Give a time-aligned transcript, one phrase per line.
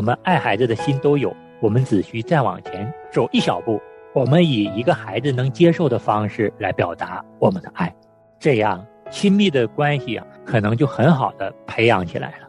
[0.00, 3.78] 我们爱孩子的心都有，我们只需再往前走一小步，
[4.14, 7.94] 我们以一个孩子能接受的方式来表达我们的爱，
[8.38, 12.48] 这样亲密的关系啊，可能就很好的培养起来了。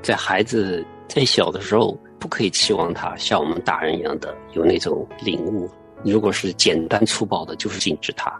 [0.00, 5.68] 在孩子在小的时候，不可以期望他像我们大人一样的有那种领悟。
[6.02, 8.32] 如果是简单粗暴的，就是禁止他，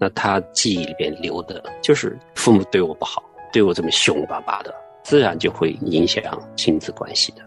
[0.00, 3.22] 那他记忆里边留的就是父母对我不好，
[3.52, 4.74] 对我这么凶巴巴的，
[5.10, 6.22] 自然就会影响
[6.54, 7.42] 亲子关系的。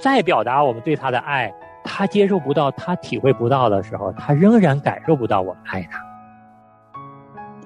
[0.00, 1.52] 再表达我们对他的爱，
[1.84, 6.02] 他接受不到，他体会不到的时候，他仍然感受不到我们爱他。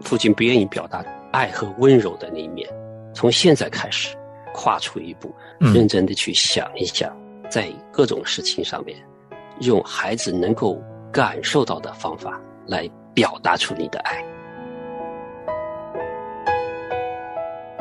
[0.00, 2.68] 父亲不愿意表达爱和温柔的那一面，
[3.14, 4.16] 从现在开始。
[4.52, 7.16] 跨出一步，认真的去想一想，
[7.48, 8.98] 在各种事情上面，
[9.60, 10.82] 用孩子能够
[11.12, 14.22] 感受到的方法来表达出你的爱。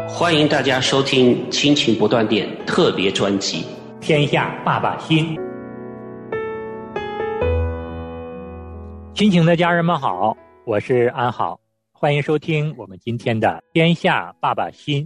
[0.07, 3.63] 欢迎大家收听《亲情不断电》特别专辑
[3.99, 5.35] 《天下爸爸心》。
[9.13, 10.35] 亲情的家人们好，
[10.65, 11.59] 我是安好，
[11.91, 15.05] 欢迎收听我们今天的《天下爸爸心》。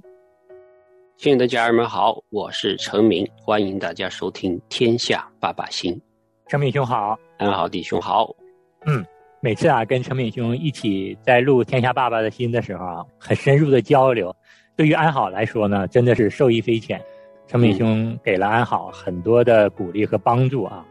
[1.18, 5.94] 亲爱的家人们好，我是陈明，欢迎大家收听《天下爸爸心》。
[6.48, 8.30] 陈敏兄好，安好弟兄好。
[8.86, 9.04] 嗯，
[9.42, 14.36] 每次啊跟陈敏兄一起在录《天下爸爸的心》的时候啊，很深入的交流，
[14.76, 17.02] 对于安好来说呢，真的是受益匪浅。
[17.48, 20.84] 陈敏兄给了安好很多的鼓励和帮助啊，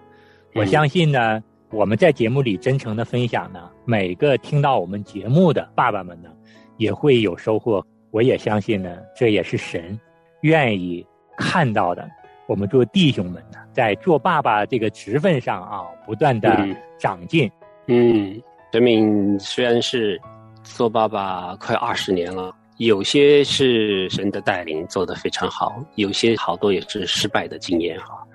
[0.54, 6.30] 我相信呢，我们在节目里真诚的分享呢，每个听到我们节目的爸爸们呢，
[6.76, 7.84] 也会有收获。
[8.12, 9.98] 我也相信呢，这也是神。
[10.42, 11.04] 愿意
[11.36, 12.08] 看到的，
[12.46, 17.50] 我们做弟兄们呢，在做爸爸这个职分上啊，不断的长进。
[17.88, 20.20] 嗯，德敏虽然是
[20.62, 28.26] 做爸爸快二十年了，有些是神的带领做得非常好，有些好多也是失败的经验哈。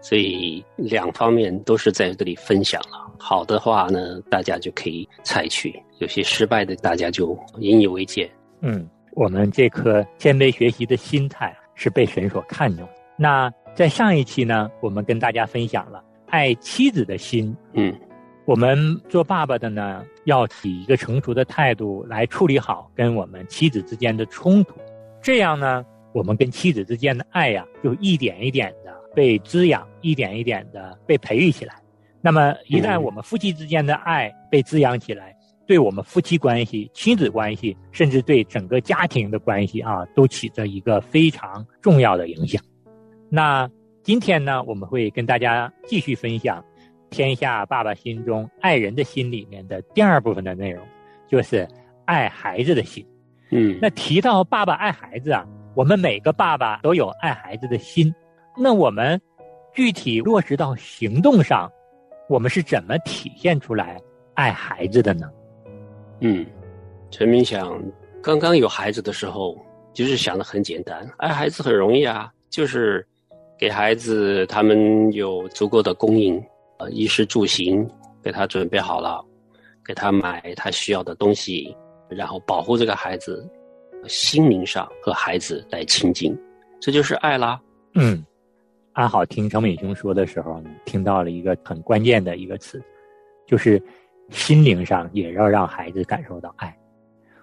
[0.00, 3.10] 所以两方面都是在这里分享了。
[3.18, 8.30] 好的话呢，大家就可以采取；有些失败的，大家就引以为戒。
[8.60, 8.88] 嗯。
[9.12, 12.88] 我们这颗谦卑学习的心态是被神所看重。
[13.16, 17.52] 那在上一期呢，我们跟大家分享了爱妻子的心。
[17.72, 17.92] 嗯，
[18.48, 24.74] 我们做爸爸的呢，要以一个成熟的态度来处理好跟我们妻子之间的冲突。
[25.20, 31.74] 这样呢，我们跟妻子之间的爱呀，就一点一点的被滋养，一点一点的被培育起来。
[32.22, 42.64] 那么，一旦我们夫妻之间的爱被滋养起来，对我们夫妻关系、亲子关系，甚至对整个家庭的关系啊，都起着一个非常重要的影响。
[43.28, 43.70] 那
[44.02, 46.58] 今天呢，我们会跟大家继续分享
[47.10, 50.84] 《天下爸爸心中爱人的心》里面的第二部分的内容，
[51.26, 51.66] 就是
[52.04, 53.06] 爱孩子的心。
[53.50, 58.14] 嗯，那提到爸爸爱孩子啊，我们每个爸爸都有爱孩子的心。
[58.56, 59.20] 那我们
[59.72, 61.70] 具体落实到行动上，
[62.28, 63.98] 我们是怎么体现出来
[64.34, 65.30] 爱孩子的呢？
[66.20, 66.44] 嗯，
[67.10, 67.80] 陈明想，
[68.22, 69.56] 刚刚有孩子的时候，
[69.92, 73.06] 就是想的很简单，爱孩子很容易啊，就是
[73.56, 76.42] 给孩子他们有足够的供应，
[76.78, 77.88] 呃，衣食住行
[78.22, 79.24] 给他准备好了，
[79.84, 81.76] 给他买他需要的东西，
[82.08, 83.48] 然后保护这个孩子，
[84.06, 86.36] 心灵上和孩子来亲近，
[86.80, 87.60] 这就是爱啦。
[87.94, 88.24] 嗯，
[88.92, 92.82] 安好听程美兄说的时候呢，听到了一个很关键的一个词，
[93.46, 93.82] 就是。
[94.30, 96.78] 心灵上也要让孩子感受到爱。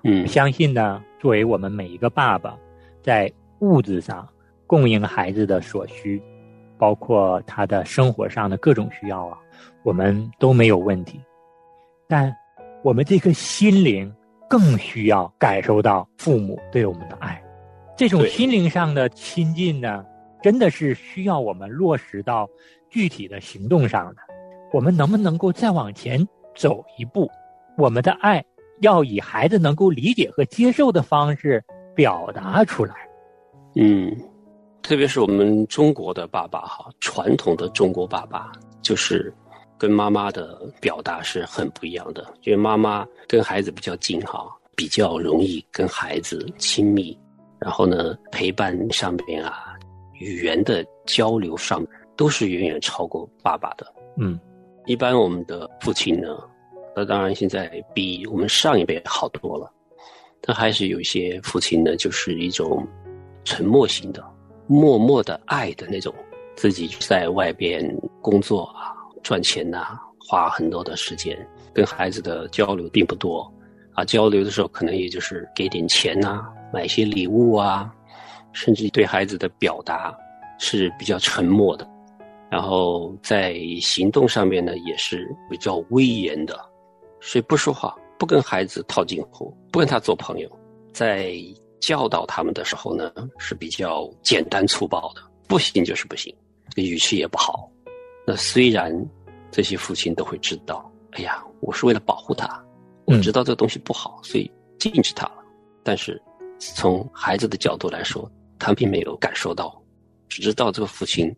[0.04, 2.56] 嗯，相信呢，作为我们每一个爸爸，
[3.02, 4.30] 在物质上
[4.68, 6.22] 供应孩子的所需，
[6.78, 9.38] 包括他的生活上的各种需要啊，
[9.84, 11.20] 我们都没有问题。
[12.08, 12.36] 但
[12.84, 14.14] 我们这颗心灵
[14.50, 17.42] 更需要感受到父母对我们的爱。
[17.98, 20.06] 这种心灵上的亲近呢，
[20.42, 22.48] 真的是需要我们落实到
[22.90, 24.22] 具体的行动上的。
[24.72, 26.28] 我们能不能够再往前？
[26.58, 27.30] 走一步，
[27.78, 28.42] 我们的爱
[28.80, 31.62] 要以孩子能够理解和接受的方式
[31.94, 32.96] 表达出来。
[33.76, 34.16] 嗯，
[34.86, 38.52] 特别是我们中国的爸爸哈，传统的中国爸爸
[38.84, 39.34] 就是
[39.80, 47.18] 跟妈妈的表达是很不一样的，因为妈妈跟孩子比较近哈，比较容易跟孩子亲密，
[47.58, 49.74] 然后呢，陪伴上面啊，
[50.20, 51.84] 语言的交流上
[52.16, 53.92] 都是远远超过爸爸的。
[54.18, 54.40] 嗯。
[54.86, 56.38] 一般我们的父亲呢，
[56.96, 59.68] 那当然现在比我们上一辈好多了，
[60.42, 62.88] 但还是有一些父亲呢，就是一种
[63.44, 64.24] 沉默型的、
[64.68, 66.14] 默默的爱的那种，
[66.56, 67.84] 自己在外边
[68.22, 71.38] 工作啊、赚钱呐，花很多的时间，
[71.74, 73.52] 跟孩子的交流并不多，
[73.94, 77.94] 啊，交流的时候可能也就是给点钱呐，买些礼物啊，
[78.54, 80.16] 甚至对孩子的表达
[80.58, 81.88] 是比较沉默的，
[82.50, 86.58] 然后在行动上面呢也是比较威严的，
[87.20, 90.50] 所以不说话，不跟孩子套近乎，不跟他做朋友，
[90.94, 91.36] 在
[91.86, 96.36] 教导他们的时候呢是比较简单粗暴的，不行就是不行，
[96.76, 97.70] 这语气也不好。
[98.26, 98.92] 那虽然
[99.52, 102.60] 这些父亲都会知道，哎呀，我是为了保护他，
[103.06, 105.44] 我知道这个东西不好，所以禁止他了，
[105.84, 106.20] 但是
[106.58, 108.28] 从孩子的角度来说，
[108.58, 109.80] 他并没有感受到。
[110.28, 111.32] 只知道这个父亲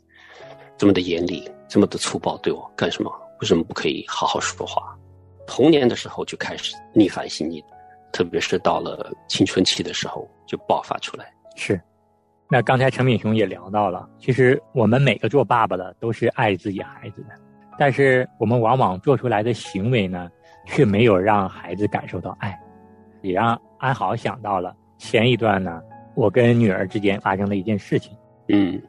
[0.77, 3.11] 这么的严厉，这么的粗暴，对我干什么？
[3.41, 4.97] 为什么不可以好好说话？
[5.45, 7.61] 童年的时候就开始逆反心理，
[8.13, 11.31] 特别是到了青春期的时候就爆发出来。
[11.55, 11.79] 是，
[12.49, 17.29] 那刚才陈敏雄也聊到了，其实我们每个做爸爸的都是爱自己孩子的，
[17.77, 20.31] 但是我们往往做出来的行为呢，
[20.65, 22.57] 却没有让孩子感受到爱，
[23.21, 25.81] 也让安好想到了前一段呢，
[26.15, 28.15] 我跟女儿之间发生的一件事情。
[28.47, 28.81] 嗯，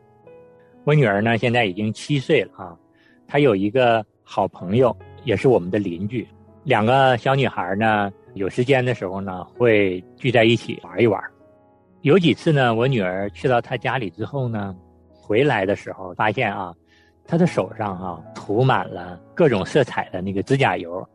[0.85, 2.77] 我女儿呢现在已经七岁了啊，
[3.27, 6.27] 她有一个好朋友，也是我们的邻居。
[6.65, 11.21] 两个小女孩呢，有时间的时候呢，会聚在一起玩一玩。
[12.03, 14.75] 有几次呢，我女儿去到她家里之后呢，
[15.13, 16.73] 回来的时候发现啊，
[17.25, 21.07] 她的手上啊涂满了各种色彩的那个指甲油。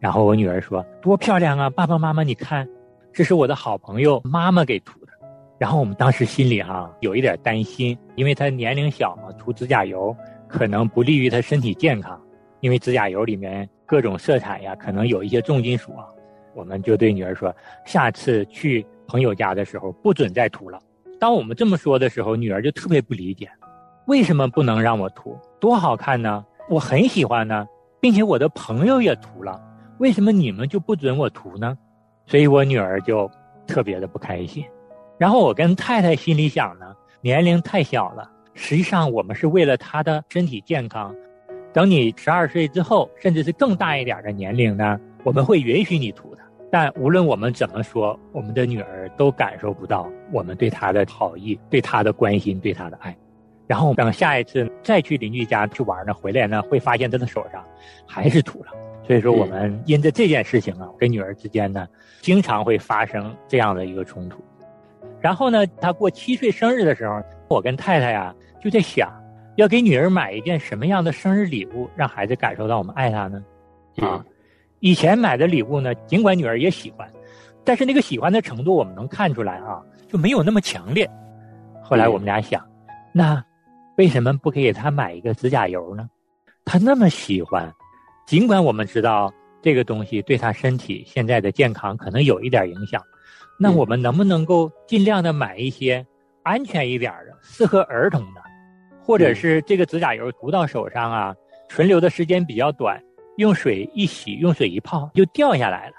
[0.00, 2.68] 然后我女儿说：“多漂亮啊，爸爸妈妈，你看，
[3.12, 5.12] 这是我的好朋友妈妈给涂的。”
[5.58, 10.14] 然后我们当时心里哈有一点担心，因为他年龄小嘛，涂指甲油
[10.48, 12.20] 可能不利于他身体健康，
[12.60, 16.04] 因为指甲油里面各种色彩呀，可能有一些重金属啊。
[16.52, 20.78] 我们就对女儿说，下次去朋友家的时候不准再涂了。
[21.18, 23.48] 当我们这么说的时候，女儿就特别不理解，
[24.06, 25.38] 为什么不能让我涂？
[25.58, 26.44] 多好看呢！
[26.68, 27.66] 我很喜欢呢，
[28.00, 29.60] 并且我的朋友也涂了，
[29.98, 31.76] 为什么你们就不准我涂呢？
[32.26, 33.30] 所以我女儿就
[33.66, 34.64] 特别的不开心。
[35.16, 36.86] 然后我跟太太心里想呢，
[37.22, 41.14] 年龄太小了，实际上我们是为了她的身体健康。
[41.72, 46.42] 等你十二岁之后，甚至是更大一点的年龄呢，我们会允许你涂的。
[46.78, 53.16] 但无论我们怎么说，我们的女儿都感受不到我们对她的好意、对她的关心、对她的爱。
[53.66, 57.64] 然后等下一次再去邻居家去玩呢，回来呢会发现她的手上
[58.06, 58.66] 还是涂了。
[59.06, 61.88] 所以说，我们因着这件事情啊，跟女儿之间呢，
[62.20, 64.44] 经常会发生这样的一个冲突。
[65.18, 69.10] 然后呢，她过七岁生日的时候，我跟太太呀就在想，
[69.54, 73.42] 要给女儿买一件什么样的生日礼物，让孩子感受到我们爱她呢？
[74.02, 74.22] 啊，
[74.86, 77.10] 以前买的礼物呢，尽管女儿也喜欢，
[77.64, 81.10] 但是那个喜欢的程度我们能看出来啊，就没有那么强烈。
[81.82, 82.64] 后来我们俩想，
[83.10, 83.44] 那
[83.96, 86.08] 为什么不给她买一个指甲油呢？
[86.64, 87.68] 她那么喜欢，
[88.28, 93.02] 尽管我们知道这个东西对她身体现在的健康可能有一点影响。
[93.58, 96.06] 那我们能不能够尽量的买一些
[96.44, 98.40] 安全一点的、适合儿童的，
[99.02, 101.34] 或者是这个指甲油涂到手上啊，
[101.68, 103.02] 存留的时间比较短，
[103.36, 105.94] 用水一洗、用水一泡就掉下来了。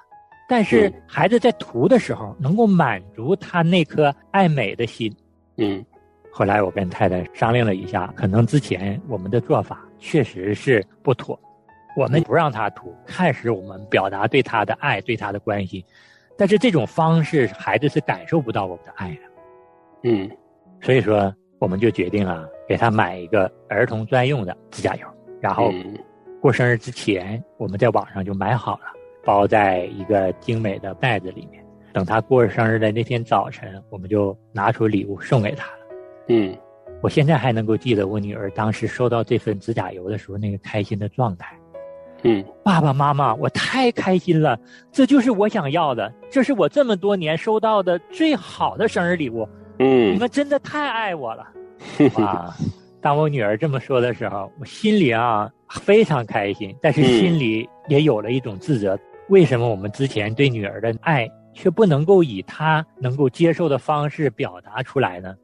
[0.49, 5.13] 但是孩子在涂的时候能够满足他那颗爱美的心。
[5.57, 5.85] 嗯，
[6.31, 11.37] 后来我跟太太商量了一下，可能之前我们的做法确实是不妥，
[11.97, 15.83] 我们不让他涂，看似我们表达对他的爱、对他的关心。
[16.37, 19.21] 但是这种方式，孩子是感受不到我们的爱的。
[20.03, 20.31] 嗯，
[20.79, 25.07] 所以说，我们就决定了给他买一个儿童专用的指甲油，
[25.41, 25.73] 然后
[26.47, 28.85] 过生日之前，我们在网上就买好了，
[29.25, 31.61] 包在一个精美的袋子里面。
[31.92, 35.80] 等他过生日的那天早晨，我们就拿出礼物送给他了。
[36.30, 36.57] 嗯，
[37.01, 41.54] 我现在还能够记得我女儿当时收到这份指甲油的时候那个开心的状态。
[42.23, 44.57] 嗯，爸爸妈妈，我太开心了，
[44.89, 49.45] 这就是我想要的，这是我这么多年收到的最好的生日礼物。
[49.80, 51.45] 嗯，你们真的太爱我了。
[52.23, 52.56] 啊，
[53.01, 58.97] 当我女儿这么说的时候，我心里啊非常开心，但是心里也有了一种自责。
[59.30, 65.36] 为什么我们之前对女儿的爱却不能够以她能够接受的方式表达出来呢？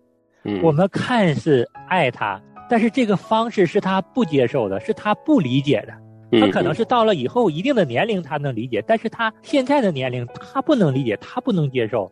[0.44, 5.94] 嗯，我们看似爱她，但是这个方式是她不接受的，是她不理解的。
[6.40, 12.12] 他可能是到了以后一定的年龄，他能理解，但是他现在的年龄，他不能理解，他不能接受。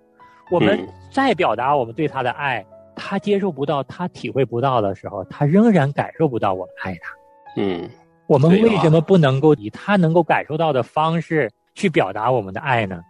[0.51, 2.63] 我们再表达我们对他的爱，
[2.96, 7.12] 他接受不到，他体会不到的时候，他仍然感受不到我们爱他。
[7.58, 7.89] 嗯，
[8.31, 13.01] 我们为什么不能够以他能够感受到的方式去表达我们的爱呢？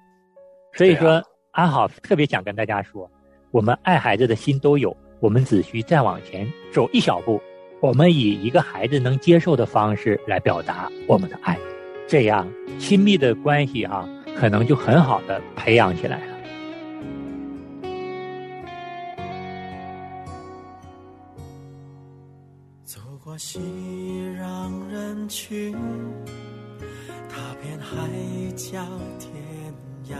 [0.74, 3.08] 所以说，安好特别想跟大家说，
[3.52, 7.40] 我们爱孩子的心都有，我们只需再往前走一小步。
[7.82, 11.56] 我们以一个孩子能接受的方式来表达我们的爱，
[12.08, 16.20] 这样亲密的关系啊，可能就很好的培养起来
[22.92, 23.00] 走。
[23.24, 23.60] 过熙
[24.38, 25.74] 攘人群，
[27.30, 27.96] 踏遍海
[28.58, 28.84] 角
[29.18, 29.32] 天
[30.10, 30.18] 涯，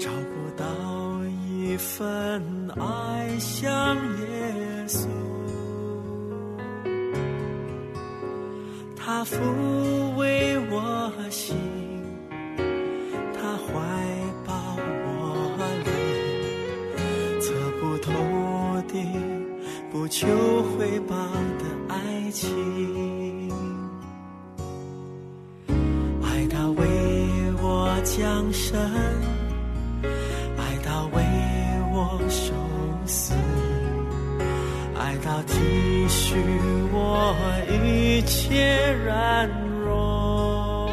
[0.00, 0.64] 找不到
[1.46, 5.06] 一份爱像耶稣。
[8.96, 9.36] 他抚
[20.12, 20.28] 求
[20.76, 21.16] 回报
[21.56, 23.50] 的爱情。
[26.22, 26.84] 爱他为
[27.62, 28.78] 我降生，
[30.58, 31.24] 爱他为
[31.94, 32.52] 我受
[33.06, 33.32] 死。
[34.94, 35.58] 爱到体
[36.08, 36.36] 恤
[36.92, 37.34] 我
[37.70, 39.48] 一切软
[39.82, 40.90] 弱，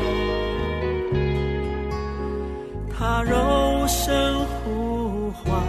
[2.97, 5.61] 他柔声呼唤，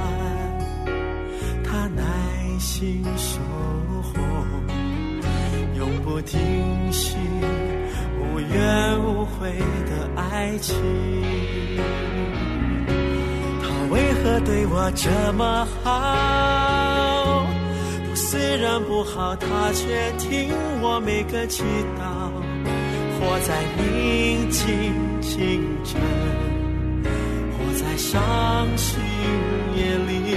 [9.48, 10.76] 的爱情。
[13.62, 17.46] 他为何对我这么好？
[18.14, 20.50] 虽然不好，他却听
[20.82, 21.62] 我每个祈
[21.98, 22.30] 祷。
[23.18, 26.00] 活在宁静清晨，
[27.52, 28.98] 活在伤心
[29.76, 30.36] 夜里，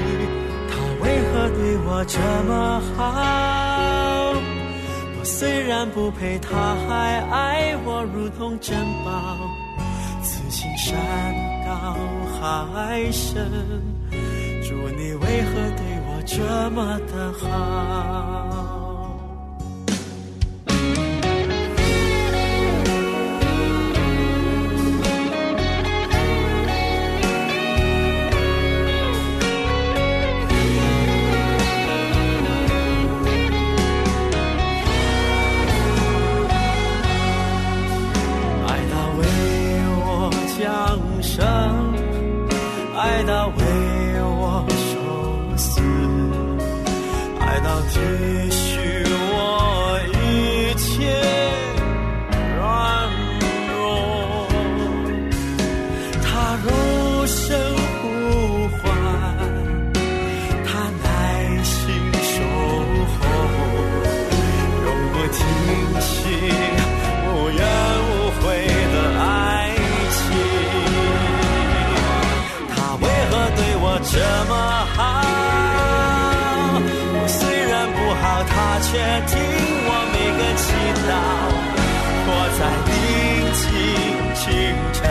[0.69, 3.62] 他为何对我这么好？
[5.43, 9.37] 虽然不配，他还爱我如同珍宝。
[10.21, 10.95] 此情山
[11.65, 11.97] 高
[12.39, 13.51] 海深，
[14.63, 18.82] 祝你为何对我这么的好？
[78.93, 79.33] 却听
[79.89, 80.65] 我每个祈
[81.09, 81.11] 祷。
[82.29, 82.93] 我在宁
[83.57, 83.65] 静
[84.37, 84.45] 清
[84.93, 85.01] 晨，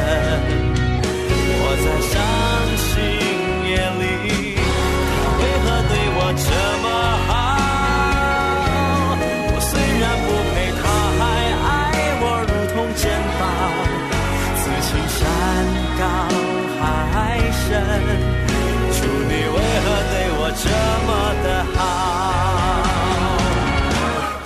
[1.58, 1.86] 我在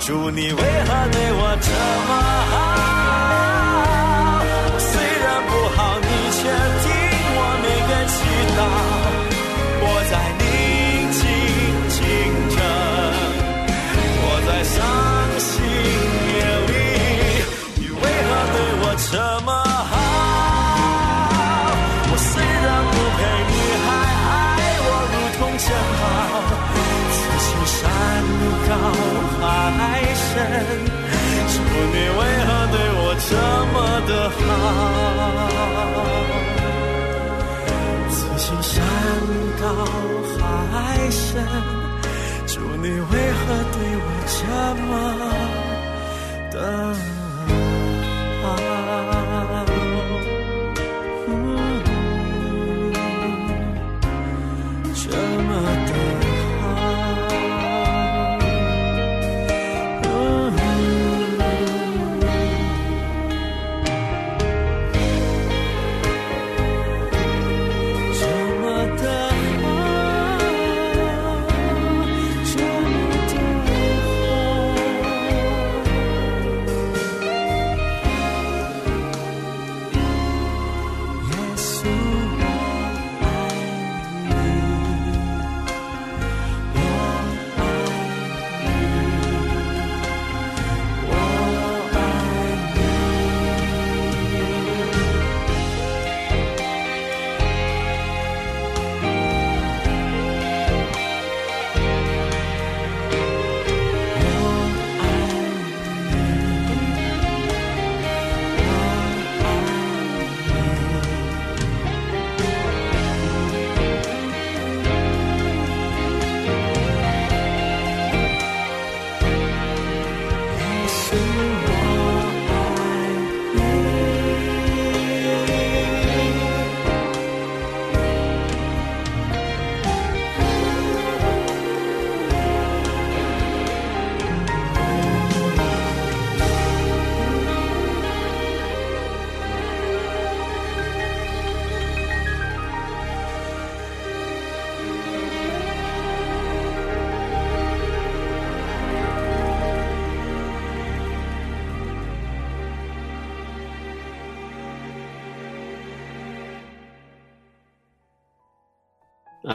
[0.07, 0.53] 主你
[33.29, 33.35] 这
[33.73, 33.75] 么
[34.07, 34.39] 的好？
[38.09, 38.75] 此情山
[39.61, 39.63] 高
[40.39, 40.39] 海
[41.09, 41.21] 深。
[42.47, 42.93] 主，你为
[43.33, 43.43] 何
[43.73, 44.07] 对我
[44.37, 44.39] 这
[44.87, 44.89] 么
[46.51, 46.55] 的
[48.43, 48.45] 好？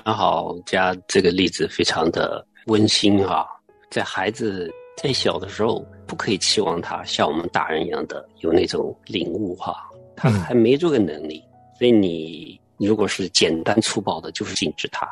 [0.05, 3.47] 安好家这个例子非常的温馨啊，
[3.91, 9.77] 在孩子在小的时候，不可以期望他像我们大人一样的有那种领悟哈，
[10.17, 11.43] 他还没这个能力，
[11.79, 15.09] 所以你如果是简单粗暴的，就是禁止他，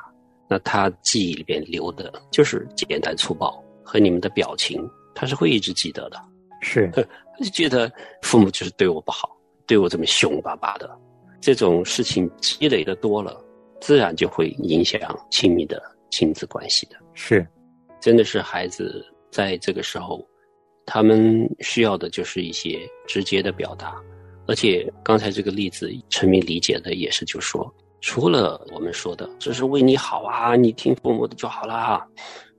[0.48, 6.20] 那他记忆里边留的就是简单粗暴和你们的表情，他是会一直记得的。
[6.62, 7.90] 是， 他就觉得
[8.22, 9.30] 父母就是对我不好，
[9.66, 10.90] 对我这么凶巴巴的，
[11.40, 13.40] 这种事情积累的多了。
[13.80, 16.96] 自然就会影响亲密的亲子关系的。
[17.14, 17.46] 是，
[18.00, 20.26] 真的是孩子在这个时候，
[20.86, 23.96] 他们需要的就是一些直接的表达。
[24.46, 32.06] 而且刚才这个例子，陈明理解的也是，就说除了我们说的这是为你好啊，你听父母的就好啦。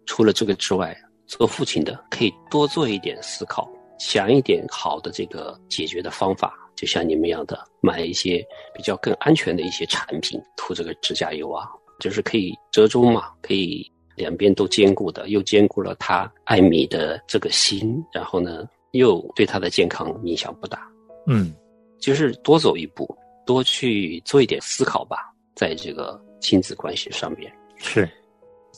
[0.05, 0.95] 除了这个之外，
[1.27, 6.53] 做父亲的可以多做一点思考，想一点好的这个解决的方法。
[6.75, 11.67] 就像你们一样的，买一些比较更安全的一些产品，涂这个指甲油啊，
[11.99, 20.81] 就是可以折中嘛，可以两边都兼顾的，又兼顾了他爱米的这个心，然后呢，又对他的健康影响不大。
[21.27, 21.53] 嗯，
[21.99, 23.15] 就是多走一步，
[23.45, 25.17] 多去做一点思考吧，
[25.55, 27.51] 在这个亲子关系上面。
[27.77, 28.09] 是，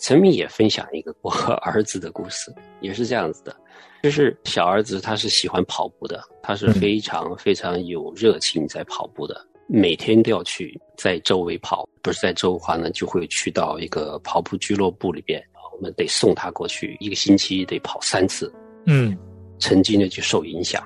[0.01, 3.55] 陈明也分享一个我和 儿子的故事，也是这样子的。
[4.03, 15.41] 就是小儿子，他是喜欢跑步的，他是非常非常有热情在跑步的，每天都要去在周围跑，不是在周的话呢，就会去到一个跑步俱乐部里边，
[15.73, 18.53] 我们得送他过去，一个星期得跑三次，
[18.87, 19.17] 嗯，
[19.57, 20.85] 成绩呢就受影响，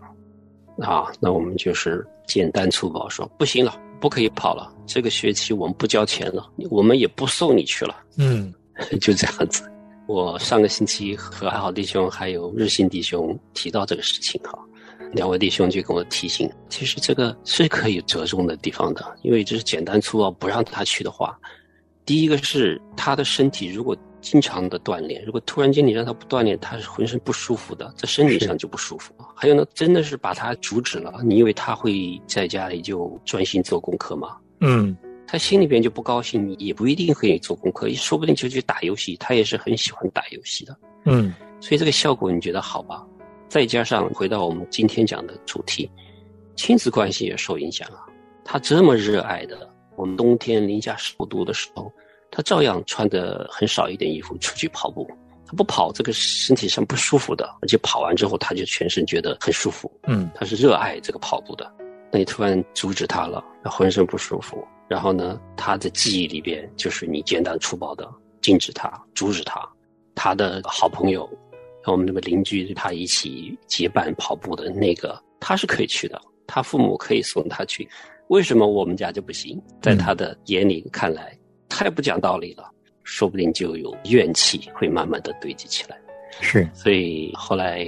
[0.80, 8.54] 啊，那我们就是简单粗暴说不行了，不可以跑了，这个学期我们不交钱了，我们也不送你去了，嗯，
[9.02, 9.64] 就这样子。
[10.08, 14.58] 我上个星期和还好弟兄还有日新弟兄提到这个事情哈，
[15.14, 21.38] 两位弟兄就跟我提醒，其实这个是可以折中的地方的，因为这是简单粗暴不让他去的话，
[22.06, 29.14] 第一个是他的身体如果经常的锻炼，如果突然间你让他不锻炼，他是浑身不舒服的，在身体上就不舒服。
[29.36, 34.38] 还有呢，真的是把他阻止了，你以为他会在家里就专心做功课吗？
[34.62, 34.96] 嗯。
[35.28, 39.18] 他心里边就不高兴，也不一定可以做功课，说不定就去打游戏。
[39.18, 43.06] 他也是很喜欢打游戏的，嗯，所以这个效果你觉得好吧？
[43.50, 45.92] 再加上回到我们今天讲的主题，
[46.56, 48.08] 亲子关系也受影响啊。
[48.46, 51.92] 他这么热爱的，我们冬天零下十五度的时候，
[52.32, 55.06] 他照样穿的很少一点衣服出去跑步。
[55.46, 59.90] 他不跑，这个身体上不舒服的，而且跑完之后他就全身觉得很舒服。
[60.08, 61.70] 嗯，他是热爱这个跑步的，
[62.12, 64.66] 那你突然阻止他了，他浑身不舒服。
[64.88, 68.10] 然后呢，他的记忆里边就是你简单粗暴的
[68.42, 69.68] 禁止他、阻止他。
[70.16, 71.30] 他的好朋友，
[71.84, 77.88] 和我们那个邻居，他一起结伴跑步的那个，他是可以去的，他父母可以送他去。
[78.30, 79.62] 为什么我们家就不行？
[79.80, 81.38] 在他的眼里看来，
[81.70, 82.68] 太不讲道理了，
[83.04, 85.96] 说不定就有怨气会慢慢的堆积起来。
[86.42, 87.86] 是，所以后来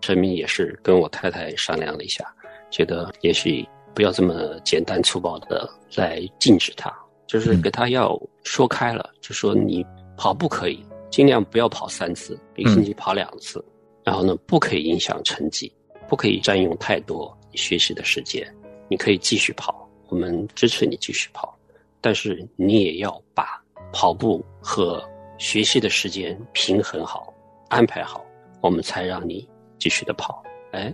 [0.00, 2.24] 陈明也是跟我太太商量了一下，
[2.70, 3.66] 觉得也许。
[3.96, 6.94] 不要这么简单粗暴的来禁止他，
[7.26, 9.82] 就是给他要说开了，就说你
[10.18, 13.64] 跑步可以，尽量不要跑三次，一个星期跑两次，
[14.04, 15.72] 然后呢，不可以影响成绩，
[16.06, 18.46] 不可以占用太多你学习的时间，
[18.86, 21.56] 你可以继续跑，我们支持你继续跑，
[22.02, 23.58] 但是你也要把
[23.94, 25.02] 跑步和
[25.38, 27.32] 学习的时间平衡好，
[27.70, 28.22] 安排好，
[28.60, 30.92] 我们才让你继续的跑，哎。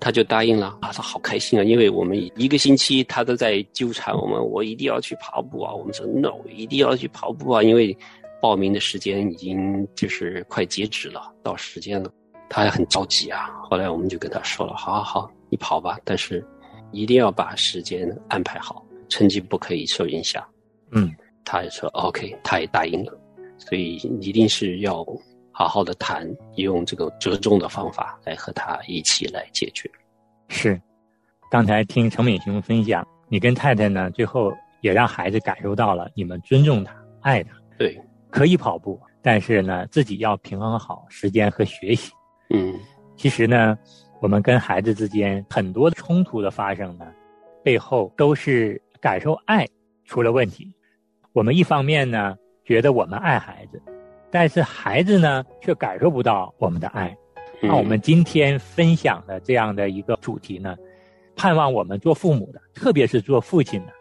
[0.00, 5.74] 他就答应了啊，他好开心啊，因为我们一个星期他都在纠缠我们，我一定要去跑步啊。
[5.74, 7.96] 我们说 no，一定要去跑步啊，因为
[8.40, 12.10] 报名的时间已经就是快截止了，到时间了，
[12.48, 13.50] 他还很着急啊。
[13.68, 16.46] 后来我们就跟他说了，好好好，你跑吧，但是
[16.92, 20.42] 一定要把时间安排好，成绩不可以受影响。
[20.92, 21.12] 嗯，
[21.44, 23.18] 他也说 OK，他也答应了，
[23.58, 25.04] 所以一定是要。
[25.58, 29.90] 好好的谈，用这个折中的方法来和他一起来解决。
[30.46, 30.80] 是，
[31.50, 37.50] 刚才听程敏雄分享，你跟太太呢，最后也让孩子感受到了你们尊重他、爱他。
[37.76, 42.12] 对，可以跑步，但是呢，自己要平衡好时间和学习。
[42.50, 42.72] 嗯，
[43.16, 43.76] 其实呢，
[44.20, 47.04] 我们跟孩子之间很多冲突的发生呢，
[47.64, 49.66] 背后都是感受爱
[50.04, 50.72] 出了问题。
[51.32, 53.82] 我们一方面呢，觉得我们爱孩子。
[54.30, 57.16] 但是孩子呢，却感受不到我们的爱。
[57.60, 60.76] 那我们今天分享的这样的一个主题呢，
[61.34, 63.92] 盼望我们做父母的，特别是做父亲的，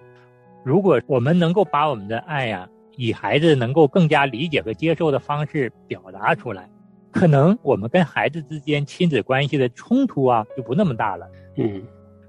[0.64, 6.70] 如果我们能够把我们的爱呀，以孩子能够更加理解和接受的方式表达出来，
[7.12, 11.28] 可能我们跟孩子之间亲子关系的冲突啊，就不那么大了。
[11.56, 11.82] 嗯，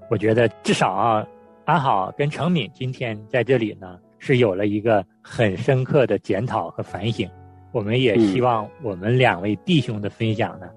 [0.09, 1.27] 我觉得至少啊，
[1.65, 7.29] 安好跟程敏今天在这里呢，是有了一个很深刻的检讨和反省。
[7.71, 10.69] 我们也希望我们两位弟兄的分享呢，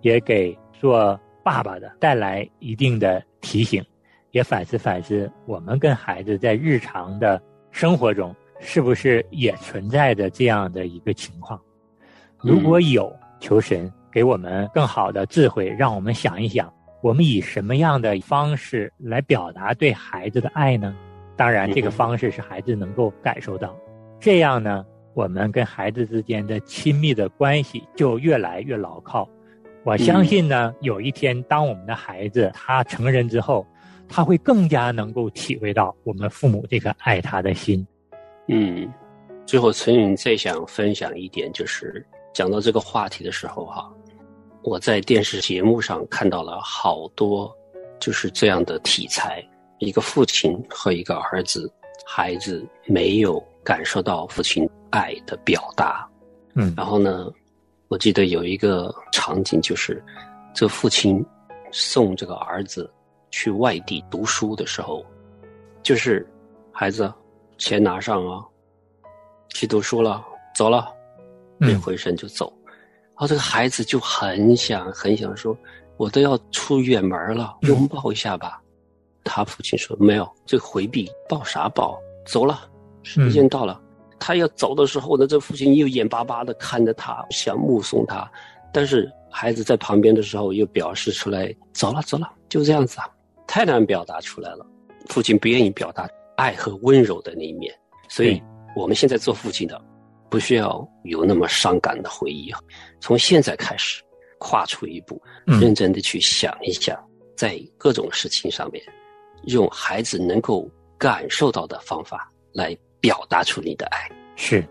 [0.00, 3.84] 也给做爸爸的带来一定的提醒，
[4.30, 11.60] 也反思反思我们跟孩子在日常的生活中是不是也存在着这样的一个情况。
[12.38, 20.96] 如果有，求神给我们更好的智慧，让我们想一想，我们以什么样的方式来表达对孩子的爱呢？
[21.36, 23.76] 当然，这个方式是孩子能够感受到，
[24.18, 24.84] 这样呢，
[25.18, 29.28] 我们跟孩子之间的亲密的关系就越来越牢靠。
[29.84, 33.66] 我相信呢，有一天当我们的孩子他成人之后，
[34.08, 37.84] 他会更加能够体会到我们父母这颗爱他的心。
[38.46, 38.88] 嗯，
[39.44, 43.92] 最后陈颖再想分享一点，就是讲到这个话题的时候哈，
[44.62, 47.52] 我在电视节目上看到了好多
[47.98, 49.44] 就是这样的题材。
[49.80, 51.68] 一个父亲和一个儿子，
[52.06, 56.08] 孩子没有感受到父亲爱的表达，
[56.54, 57.30] 嗯，然后呢，
[57.88, 60.02] 我记得有一个场景，就是
[60.54, 61.22] 这父亲
[61.70, 62.90] 送这个儿子
[63.30, 65.04] 去外地读书的时候，
[65.82, 66.26] 就是
[66.72, 67.12] 孩子
[67.58, 68.42] 钱拿上啊，
[69.50, 70.88] 去读书了，走了，
[71.60, 75.54] 一回身就走，然后这个孩子就很想很想说，
[75.98, 78.62] 我都要出远门了，拥抱一下吧。
[79.24, 82.00] 他父亲说：“没有，这回避，抱啥抱？
[82.24, 82.66] 走了，
[83.08, 83.80] 时间到了。
[84.20, 88.30] 他要走的时候呢，这父亲又眼巴巴的看着他，想目送他。
[88.72, 93.08] 但是孩子在旁边的时候，又表示出来：走了，走了，就这样子啊，
[93.46, 94.66] 太难表达出来了。
[95.06, 97.74] 父亲不愿意表达爱和温柔的那一面。
[98.08, 98.42] 所以，
[98.76, 99.80] 我们现在做父亲的，
[100.28, 102.60] 不需要有那么伤感的回忆啊。
[103.00, 104.02] 从现在开始，
[104.38, 106.98] 跨出一步，认真的去想一想，
[107.36, 108.82] 在各种事情上面。”
[109.44, 110.68] 用孩子能够
[110.98, 114.64] 感受到的方法来表达出你的爱，是，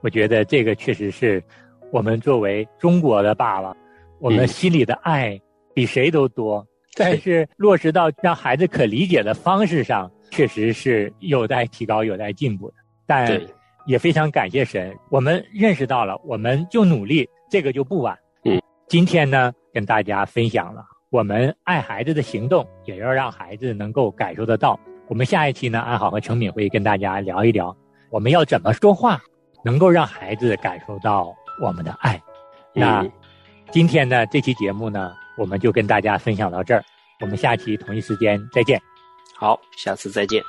[0.00, 1.42] 我觉得这个确实是
[1.92, 3.74] 我们作为中国的爸爸，
[4.18, 5.40] 我们心里的爱
[5.74, 6.66] 比谁都多。
[6.94, 12.74] 但是落实到让孩子可理解的方式上，确实是有待提高、有待进步的。
[13.06, 13.40] 但
[13.86, 18.18] 也非常感谢神，我们认识到了，我们就努力，这个就不晚。
[18.42, 20.84] 嗯，今天呢，跟大家分享了。
[21.10, 24.78] 我们爱孩子的行动，也要让孩子能够感受得到。
[25.08, 27.74] 我们下一期呢，安好和程敏会跟大家聊一聊，
[28.10, 29.18] 我们要怎么说话，
[29.64, 32.20] 能够让孩子感受到我们的爱。
[32.74, 33.04] 那
[33.70, 36.84] 今天呢，这期节目呢，我们就跟大家分享到这儿。
[37.20, 38.80] 我们下期同一时间再见。
[39.34, 40.42] 好，下次再见。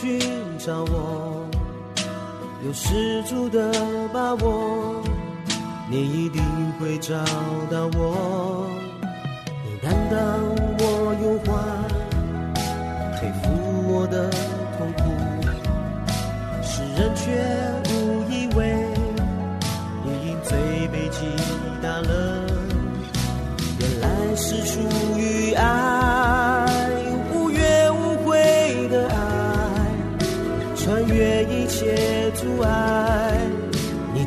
[0.00, 0.18] 寻
[0.58, 1.46] 找我，
[2.66, 3.72] 有十足的
[4.12, 5.00] 把握，
[5.88, 6.42] 你一定
[6.80, 7.14] 会找
[7.70, 8.68] 到我，
[9.64, 10.18] 你担当
[10.78, 10.82] 我
[11.22, 11.54] 忧患，
[13.20, 13.44] 背负
[13.86, 14.28] 我的
[14.76, 15.02] 痛苦，
[16.62, 16.82] 世。
[16.96, 17.22] 人却
[17.90, 18.86] 误以为
[20.04, 20.56] 你因罪
[20.92, 21.26] 被击
[21.82, 22.46] 打了，
[23.80, 24.80] 原来是出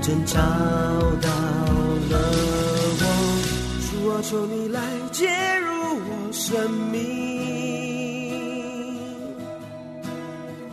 [0.08, 2.16] 真找到了
[3.02, 3.04] 我，
[3.92, 4.80] 主啊，求你来
[5.12, 5.28] 介
[5.60, 5.68] 入
[6.00, 6.96] 我生命。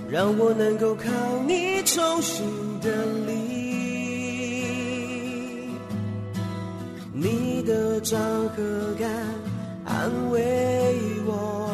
[0.09, 1.11] 让我能够靠
[1.49, 2.45] 你重新
[2.81, 3.33] 的力，
[7.13, 8.21] 你的掌
[8.51, 9.11] 和感
[9.85, 10.95] 安慰
[11.27, 11.69] 我，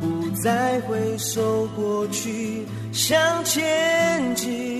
[0.00, 4.71] 不再回首过去，向前进。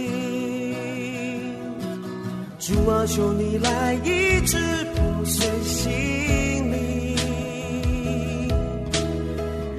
[2.64, 4.56] 主啊，求你来医治
[4.94, 5.90] 破碎心
[6.70, 7.16] 灵，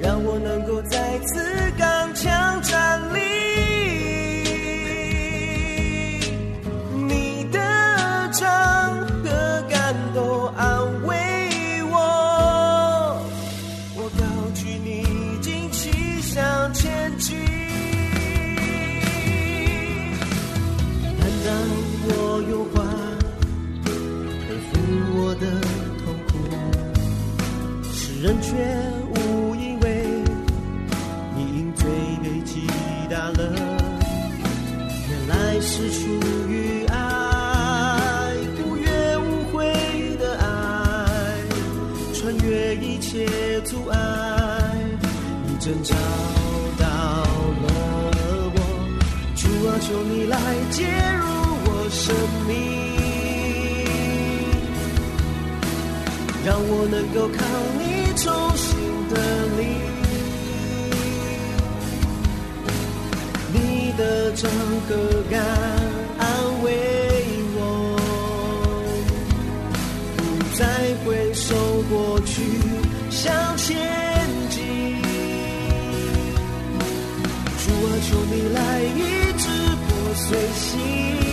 [0.02, 1.63] 让我能够再次。
[56.86, 57.38] 我能够靠
[57.78, 57.82] 你
[58.14, 58.76] 重新
[59.08, 59.14] 的
[59.56, 59.60] 力，
[63.54, 63.56] 你
[63.96, 64.50] 的掌
[64.86, 64.92] 和
[65.30, 65.40] 感
[66.18, 66.28] 安
[66.62, 66.66] 慰
[67.56, 67.58] 我，
[70.14, 70.20] 不
[70.58, 70.60] 再
[71.06, 71.54] 回首
[71.88, 72.42] 过去，
[73.08, 73.78] 向前
[74.50, 74.60] 进。
[77.64, 79.48] 主啊，求你来医治
[79.86, 81.24] 破碎心。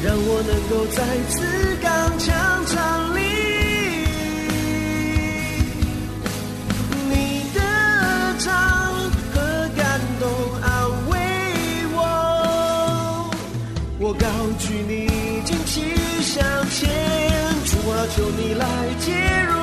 [0.00, 1.36] 让我能够再次
[2.68, 3.20] 上你
[7.08, 7.12] 你
[7.54, 7.60] 的
[8.38, 8.46] 唱
[9.32, 9.36] 和
[9.74, 10.28] 感动
[10.62, 10.68] 安
[11.08, 11.16] 慰
[11.94, 13.30] 我，
[13.98, 14.26] 我高
[14.58, 15.08] 举你，
[15.46, 15.80] 坚持
[16.22, 16.90] 向前，
[17.64, 18.66] 主啊，求你来
[19.00, 19.12] 介
[19.50, 19.57] 入。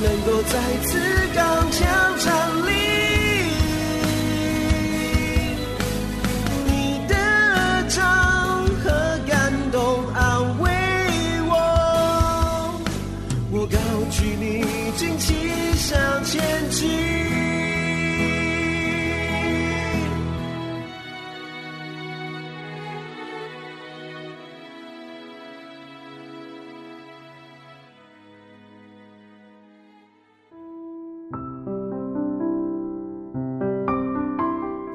[0.00, 0.98] 能够再次
[1.34, 2.07] 刚强。